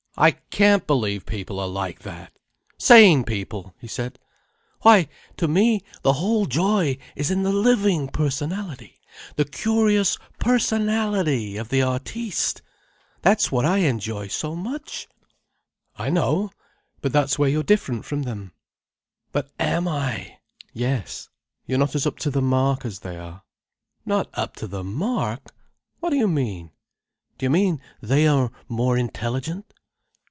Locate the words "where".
17.39-17.49